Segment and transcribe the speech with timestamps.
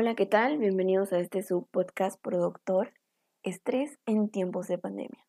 [0.00, 0.58] Hola, ¿qué tal?
[0.58, 2.94] Bienvenidos a este subpodcast productor
[3.42, 5.26] Estrés en tiempos de pandemia.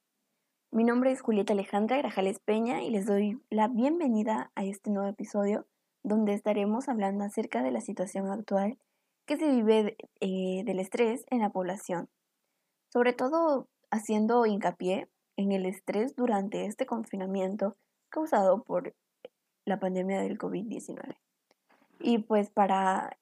[0.69, 5.09] Mi nombre es Julieta Alejandra Grajales Peña y les doy la bienvenida a este nuevo
[5.09, 5.65] episodio
[6.03, 8.77] donde estaremos hablando acerca de la situación actual
[9.25, 12.07] que se vive eh, del estrés en la población.
[12.93, 17.75] Sobre todo haciendo hincapié en el estrés durante este confinamiento
[18.09, 18.93] causado por
[19.65, 21.17] la pandemia del COVID-19.
[22.01, 23.18] Y pues para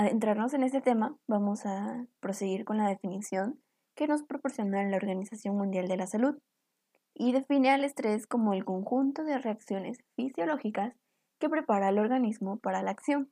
[0.00, 3.60] adentrarnos en este tema, vamos a proseguir con la definición
[3.94, 6.38] que nos proporciona la Organización Mundial de la Salud
[7.12, 10.94] y define al estrés como el conjunto de reacciones fisiológicas
[11.38, 13.30] que prepara el organismo para la acción.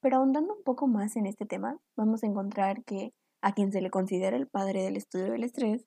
[0.00, 3.12] Pero ahondando un poco más en este tema, vamos a encontrar que
[3.42, 5.84] a quien se le considera el padre del estudio del estrés,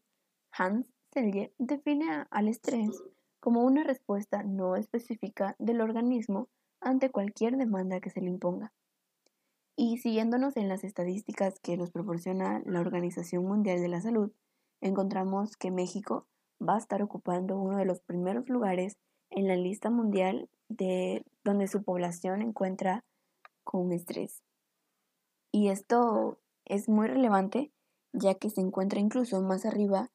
[0.51, 2.91] Hans Selye define al estrés
[3.39, 6.47] como una respuesta no específica del organismo
[6.79, 8.71] ante cualquier demanda que se le imponga.
[9.83, 14.31] Y siguiéndonos en las estadísticas que nos proporciona la Organización Mundial de la Salud,
[14.79, 16.27] encontramos que México
[16.61, 18.99] va a estar ocupando uno de los primeros lugares
[19.31, 23.03] en la lista mundial de donde su población encuentra
[23.63, 24.43] con estrés.
[25.51, 27.71] Y esto es muy relevante
[28.13, 30.11] ya que se encuentra incluso más arriba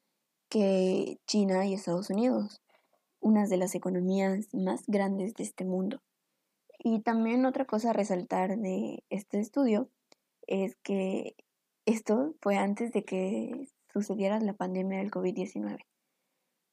[0.47, 2.61] que China y Estados Unidos,
[3.19, 5.99] unas de las economías más grandes de este mundo.
[6.79, 9.89] Y también otra cosa a resaltar de este estudio
[10.45, 11.35] es que
[11.85, 15.79] esto fue antes de que sucediera la pandemia del COVID-19.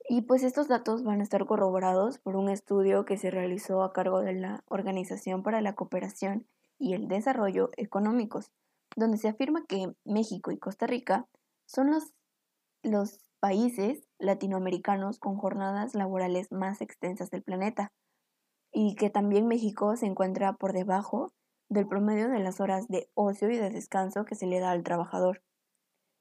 [0.07, 3.93] Y pues estos datos van a estar corroborados por un estudio que se realizó a
[3.93, 6.47] cargo de la Organización para la Cooperación
[6.79, 8.53] y el Desarrollo Económicos,
[8.97, 11.27] donde se afirma que México y Costa Rica
[11.65, 12.13] son los,
[12.83, 17.93] los países latinoamericanos con jornadas laborales más extensas del planeta
[18.75, 21.33] y que también México se encuentra por debajo
[21.69, 24.83] del promedio de las horas de ocio y de descanso que se le da al
[24.83, 25.43] trabajador.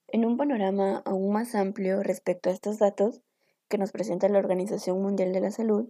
[0.07, 3.21] En un panorama aún más amplio respecto a estos datos
[3.67, 5.89] que nos presenta la Organización Mundial de la Salud,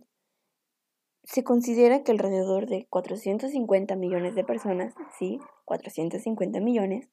[1.26, 7.10] se considera que alrededor de 450 millones de personas, sí, 450 millones,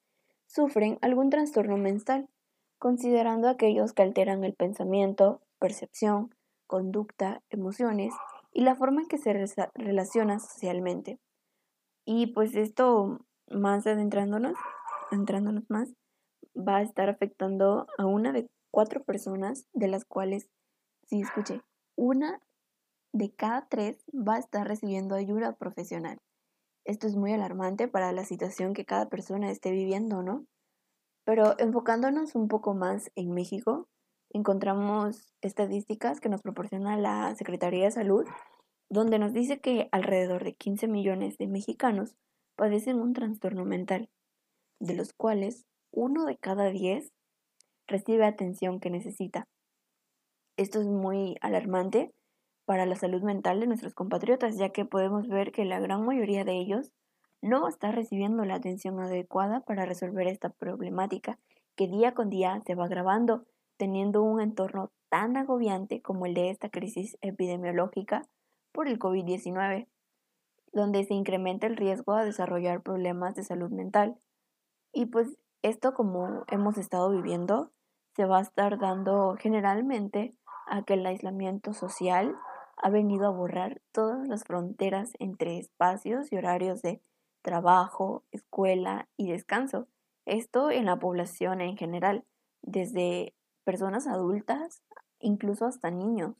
[0.47, 2.29] sufren algún trastorno mental,
[2.77, 6.33] considerando aquellos que alteran el pensamiento, percepción,
[6.67, 8.13] conducta, emociones
[8.51, 9.33] y la forma en que se
[9.75, 11.19] relaciona socialmente.
[12.05, 13.19] Y pues esto,
[13.49, 14.57] más adentrándonos,
[15.11, 15.93] entrándonos más,
[16.55, 20.49] va a estar afectando a una de cuatro personas, de las cuales,
[21.07, 21.61] si escuché,
[21.95, 22.41] una
[23.13, 26.17] de cada tres va a estar recibiendo ayuda profesional.
[26.85, 30.45] Esto es muy alarmante para la situación que cada persona esté viviendo, ¿no?
[31.25, 33.87] Pero enfocándonos un poco más en México,
[34.33, 38.25] encontramos estadísticas que nos proporciona la Secretaría de Salud,
[38.89, 42.15] donde nos dice que alrededor de 15 millones de mexicanos
[42.55, 44.09] padecen un trastorno mental,
[44.79, 47.11] de los cuales uno de cada diez
[47.87, 49.47] recibe atención que necesita.
[50.57, 52.13] Esto es muy alarmante
[52.65, 56.43] para la salud mental de nuestros compatriotas, ya que podemos ver que la gran mayoría
[56.43, 56.91] de ellos
[57.41, 61.39] no está recibiendo la atención adecuada para resolver esta problemática
[61.75, 63.45] que día con día se va agravando,
[63.81, 68.27] teniendo un entorno tan agobiante como el de esta crisis epidemiológica
[68.71, 69.87] por el COVID-19,
[70.71, 74.19] donde se incrementa el riesgo a desarrollar problemas de salud mental.
[74.93, 77.71] Y pues esto como hemos estado viviendo,
[78.15, 80.35] se va a estar dando generalmente
[80.67, 82.35] a que el aislamiento social
[82.77, 87.01] ha venido a borrar todas las fronteras entre espacios y horarios de
[87.41, 89.87] trabajo, escuela y descanso.
[90.27, 92.25] Esto en la población en general,
[92.61, 93.33] desde
[93.63, 94.83] personas adultas,
[95.19, 96.35] incluso hasta niños.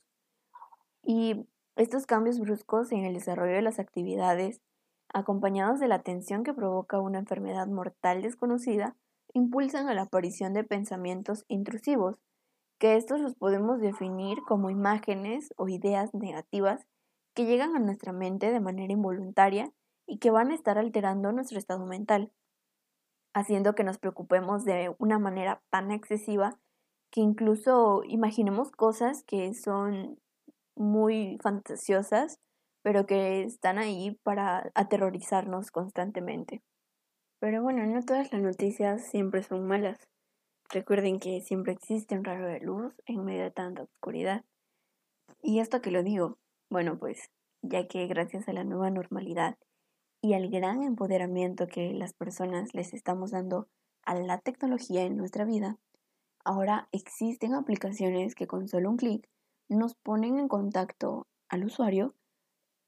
[1.04, 4.62] Y estos cambios bruscos en el desarrollo de las actividades,
[5.14, 8.96] acompañados de la tensión que provoca una enfermedad mortal desconocida,
[9.34, 12.18] impulsan a la aparición de pensamientos intrusivos,
[12.78, 16.86] que estos los podemos definir como imágenes o ideas negativas
[17.34, 19.72] que llegan a nuestra mente de manera involuntaria
[20.06, 22.32] y que van a estar alterando nuestro estado mental,
[23.34, 26.58] haciendo que nos preocupemos de una manera tan excesiva
[27.12, 30.18] que incluso imaginemos cosas que son
[30.76, 32.40] muy fantasiosas,
[32.82, 36.62] pero que están ahí para aterrorizarnos constantemente.
[37.40, 39.98] Pero bueno, no todas las noticias siempre son malas.
[40.70, 44.46] Recuerden que siempre existe un rayo de luz en medio de tanta oscuridad.
[45.42, 46.38] Y esto que lo digo,
[46.70, 47.30] bueno, pues
[47.62, 49.58] ya que gracias a la nueva normalidad
[50.22, 53.68] y al gran empoderamiento que las personas les estamos dando
[54.06, 55.78] a la tecnología en nuestra vida,
[56.46, 59.28] ahora existen aplicaciones que con solo un clic
[59.70, 62.16] nos ponen en contacto al usuario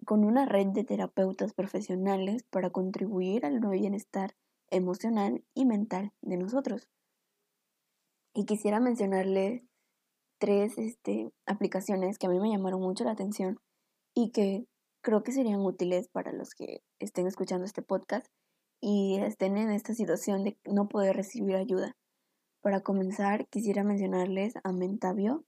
[0.05, 4.35] con una red de terapeutas profesionales para contribuir al nuevo bienestar
[4.69, 6.89] emocional y mental de nosotros.
[8.33, 9.65] Y quisiera mencionarle
[10.39, 13.59] tres este, aplicaciones que a mí me llamaron mucho la atención
[14.13, 14.65] y que
[15.01, 18.27] creo que serían útiles para los que estén escuchando este podcast
[18.81, 21.95] y estén en esta situación de no poder recibir ayuda.
[22.63, 25.43] Para comenzar, quisiera mencionarles a Mentavio.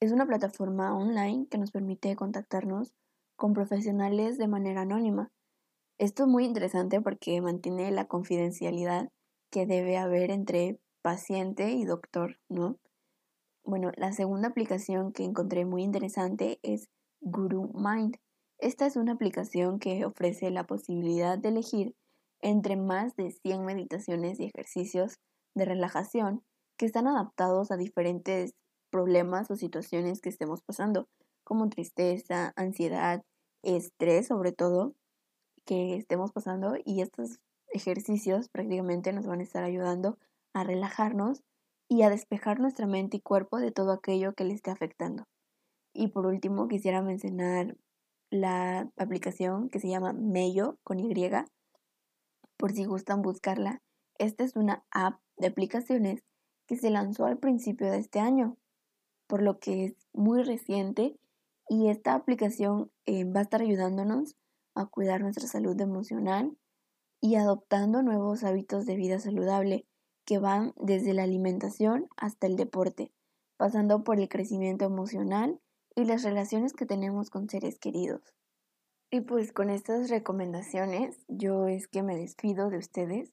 [0.00, 2.92] Es una plataforma online que nos permite contactarnos
[3.36, 5.32] con profesionales de manera anónima.
[5.96, 9.08] Esto es muy interesante porque mantiene la confidencialidad
[9.50, 12.76] que debe haber entre paciente y doctor, ¿no?
[13.64, 16.90] Bueno, la segunda aplicación que encontré muy interesante es
[17.22, 18.18] Guru Mind.
[18.58, 21.96] Esta es una aplicación que ofrece la posibilidad de elegir
[22.42, 25.18] entre más de 100 meditaciones y ejercicios
[25.56, 26.44] de relajación
[26.76, 28.54] que están adaptados a diferentes
[28.90, 31.08] problemas o situaciones que estemos pasando,
[31.42, 33.24] como tristeza, ansiedad,
[33.62, 34.94] estrés sobre todo,
[35.64, 40.18] que estemos pasando y estos ejercicios prácticamente nos van a estar ayudando
[40.52, 41.42] a relajarnos
[41.88, 45.24] y a despejar nuestra mente y cuerpo de todo aquello que le esté afectando.
[45.92, 47.76] Y por último, quisiera mencionar
[48.30, 51.14] la aplicación que se llama Mello con Y,
[52.56, 53.82] por si gustan buscarla.
[54.18, 56.22] Esta es una app de aplicaciones
[56.66, 58.56] que se lanzó al principio de este año,
[59.26, 61.18] por lo que es muy reciente
[61.68, 64.36] y esta aplicación eh, va a estar ayudándonos
[64.74, 66.56] a cuidar nuestra salud emocional
[67.20, 69.86] y adoptando nuevos hábitos de vida saludable
[70.24, 73.12] que van desde la alimentación hasta el deporte,
[73.56, 75.60] pasando por el crecimiento emocional
[75.94, 78.22] y las relaciones que tenemos con seres queridos.
[79.10, 83.32] Y pues con estas recomendaciones yo es que me despido de ustedes,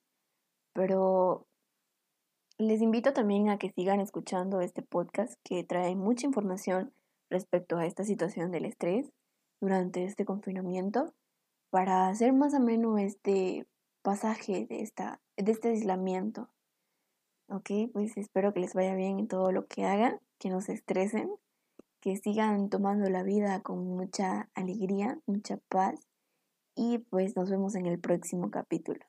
[0.71, 1.47] pero
[2.57, 6.93] les invito también a que sigan escuchando este podcast que trae mucha información
[7.29, 9.11] respecto a esta situación del estrés
[9.59, 11.13] durante este confinamiento
[11.71, 13.65] para hacer más ameno este
[14.03, 16.49] pasaje de, esta, de este aislamiento.
[17.47, 20.73] Ok, pues espero que les vaya bien en todo lo que hagan, que no se
[20.73, 21.31] estresen,
[22.01, 26.07] que sigan tomando la vida con mucha alegría, mucha paz
[26.75, 28.99] y pues nos vemos en el próximo capítulo.